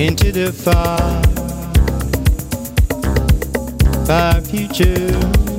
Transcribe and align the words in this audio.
Into 0.00 0.32
the 0.32 0.50
far, 0.50 0.96
far 4.06 4.40
future. 4.40 5.49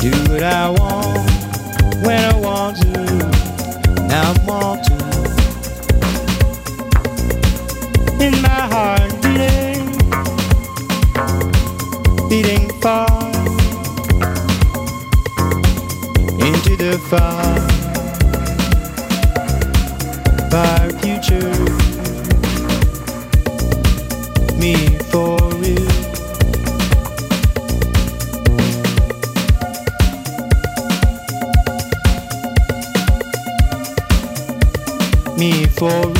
do 0.00 0.10
what 0.32 0.42
I 0.42 0.70
want 0.70 1.30
when 2.02 2.18
I 2.18 2.34
want 2.40 2.76
to, 2.78 2.88
Now 4.08 4.32
I 4.32 4.44
want 4.46 4.84
to. 4.86 4.94
In 8.24 8.40
my 8.40 8.60
heart 8.72 9.12
beating, 9.20 9.84
beating 12.30 12.70
far 12.80 13.10
into 16.46 16.76
the 16.78 16.98
far, 17.10 17.58
far 20.50 20.90
future. 21.00 21.52
Me 24.58 24.74
for 25.10 25.36
real. 25.58 25.89
for 35.80 36.19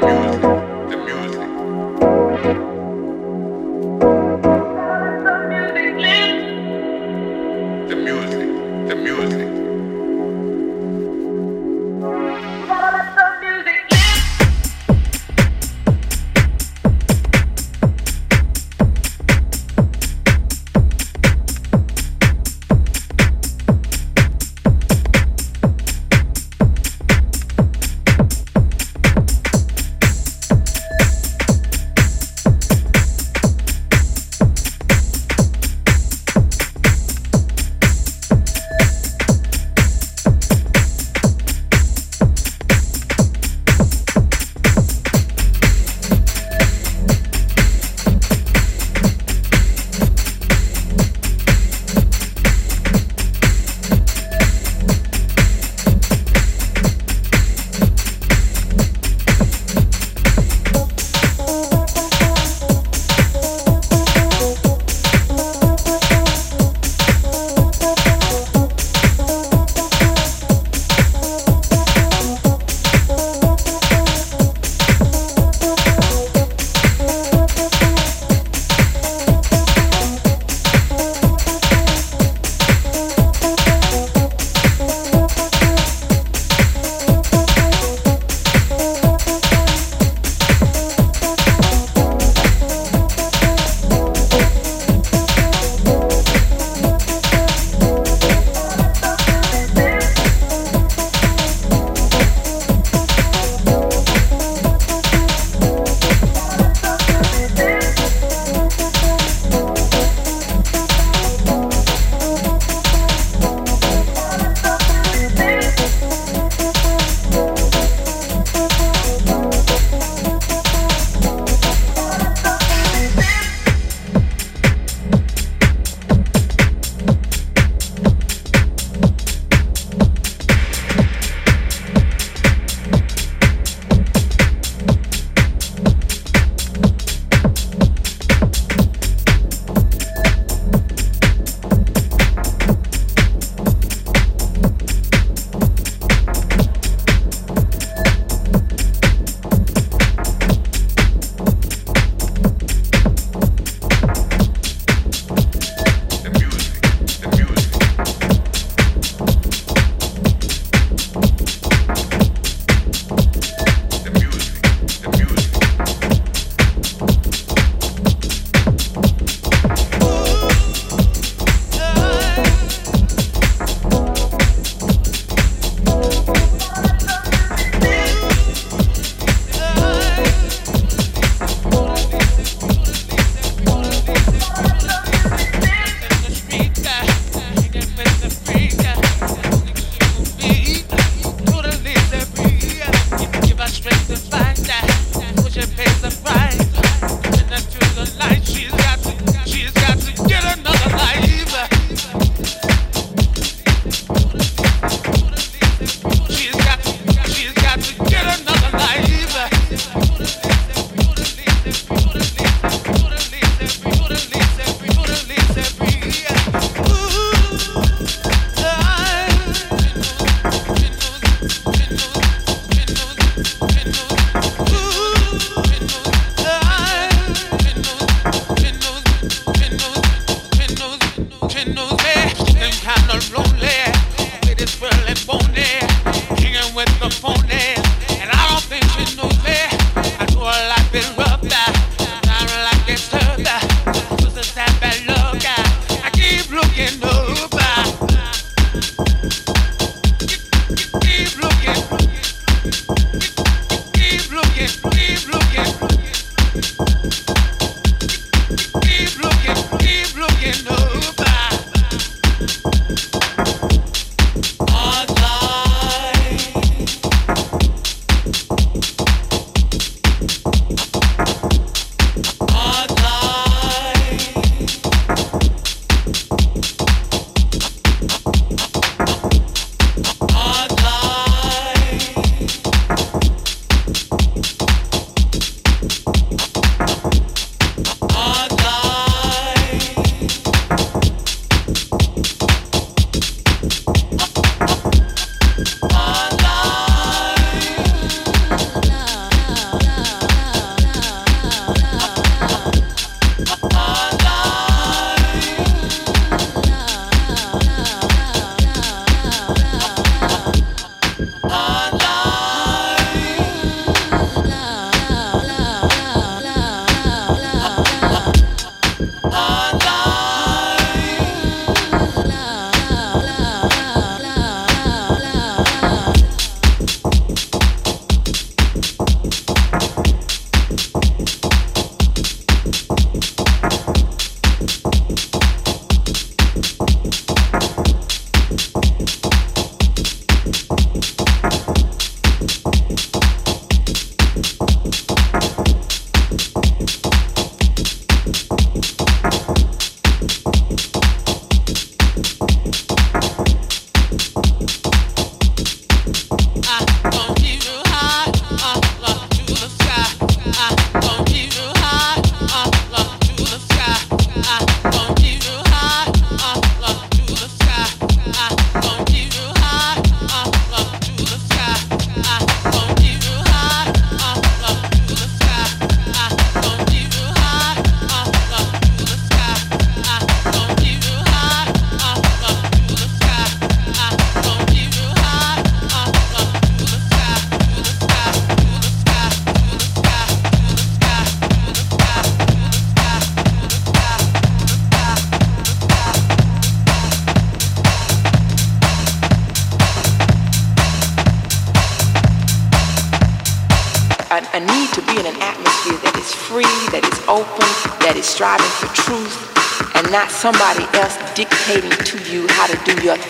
Thank. 0.00 0.49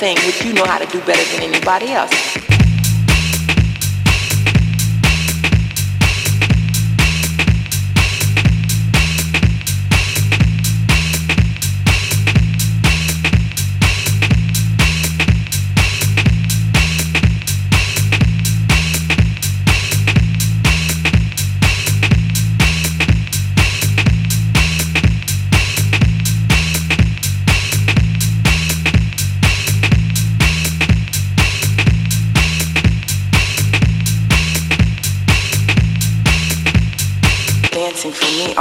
Thing, 0.00 0.16
which 0.24 0.42
you 0.42 0.54
know 0.54 0.64
how 0.64 0.78
to 0.78 0.86
do 0.86 0.98
better 1.04 1.22
than 1.36 1.42
anybody 1.42 1.92
else. 1.92 2.49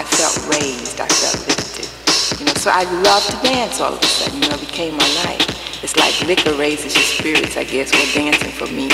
I 0.00 0.04
felt 0.04 0.34
raised, 0.48 0.98
I 0.98 1.06
felt 1.08 1.46
lifted. 1.46 2.40
You 2.40 2.46
know, 2.46 2.54
so 2.54 2.70
I 2.72 2.84
loved 3.02 3.30
to 3.32 3.36
dance 3.46 3.82
all 3.82 3.92
of 3.92 4.00
a 4.00 4.06
sudden, 4.06 4.42
you 4.42 4.48
know, 4.48 4.54
it 4.54 4.60
became 4.60 4.96
my 4.96 5.06
life. 5.26 5.84
It's 5.84 5.94
like 5.94 6.18
liquor 6.22 6.54
raises 6.54 6.94
your 6.94 7.04
spirits, 7.04 7.58
I 7.58 7.64
guess. 7.64 7.92
Well, 7.92 8.10
dancing 8.14 8.50
for 8.50 8.66
me 8.72 8.88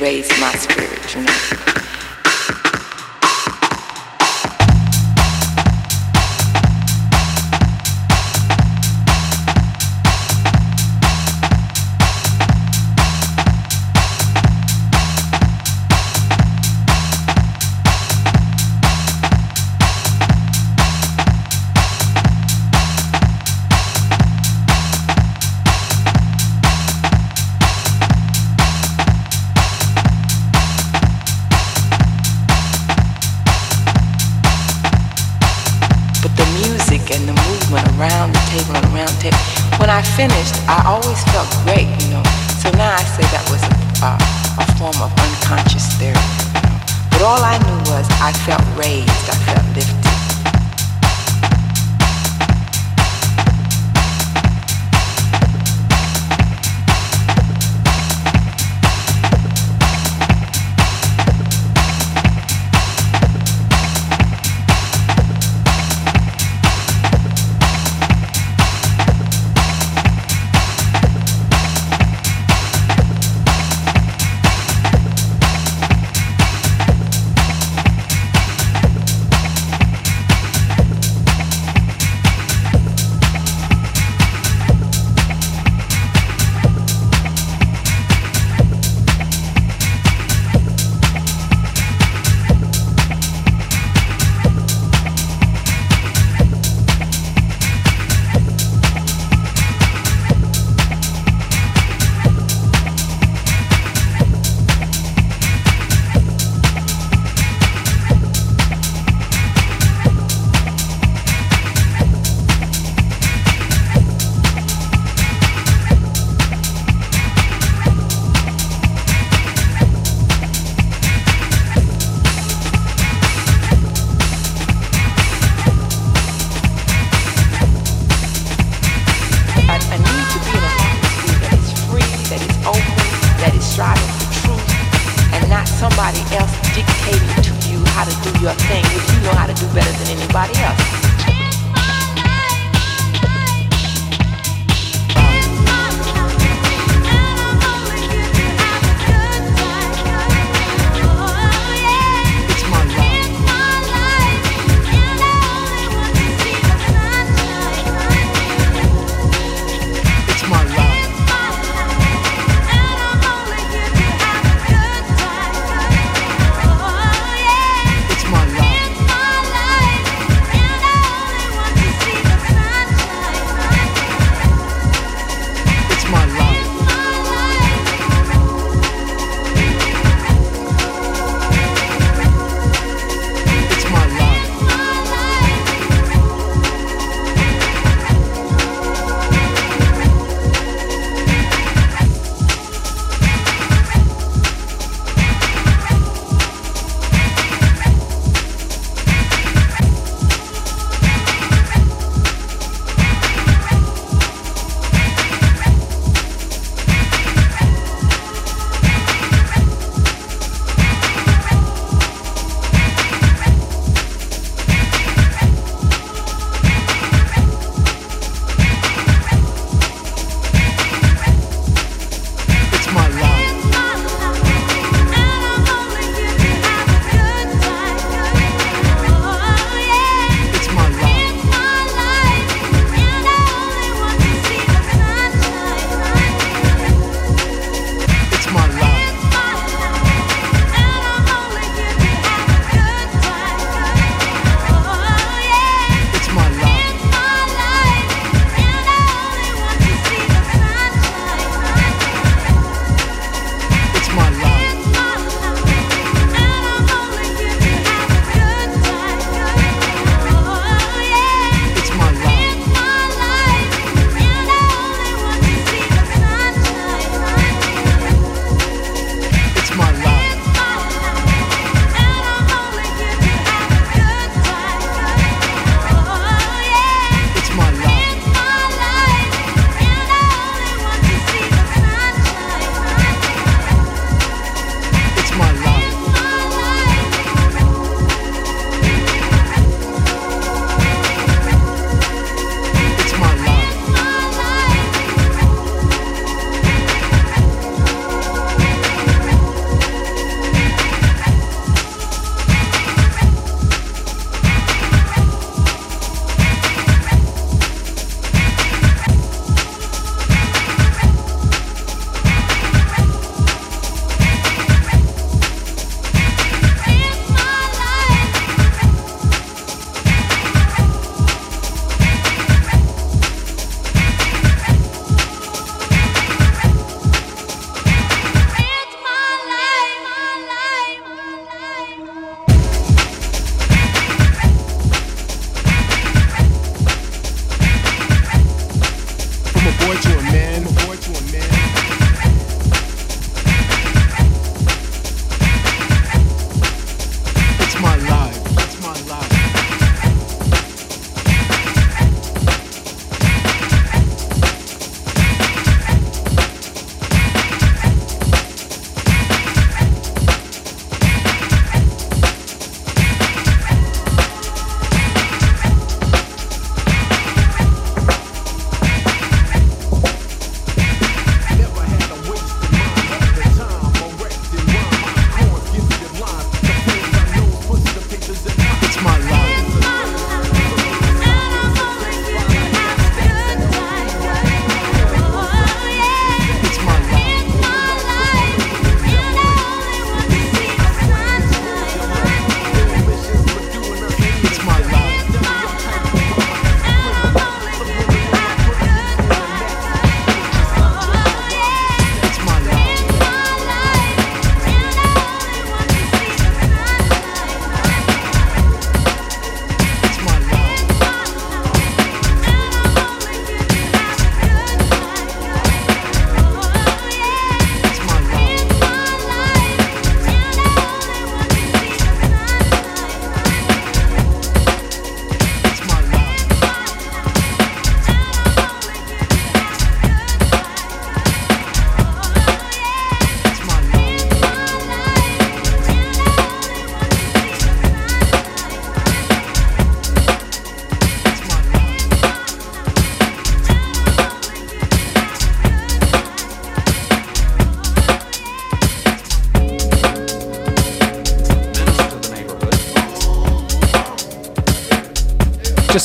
raised 0.00 0.32
my 0.40 0.52
spirit, 0.54 1.14
you 1.14 1.22
know. 1.22 1.71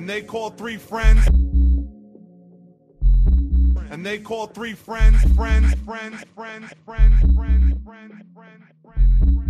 and 0.00 0.08
they 0.08 0.22
call 0.22 0.48
three 0.48 0.78
friends. 0.78 1.26
And 3.90 4.06
they 4.06 4.18
call 4.18 4.46
three 4.46 4.72
friends, 4.72 5.22
friends, 5.34 5.74
friends, 5.84 6.24
friends, 6.34 6.72
friends, 6.86 7.20
friends, 7.36 7.74
friends, 7.84 8.14
friends, 8.34 8.64
friends. 8.82 9.49